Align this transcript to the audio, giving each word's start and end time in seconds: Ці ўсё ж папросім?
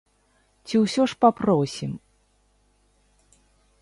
Ці 0.69 0.75
ўсё 0.83 1.01
ж 1.11 1.19
папросім? 1.25 1.91